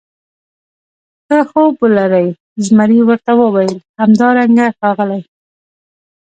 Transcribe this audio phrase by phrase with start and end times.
[1.27, 2.27] ښه خوب ولرې،
[2.65, 5.21] زمري ورته وویل: همدارنګه ښاغلی.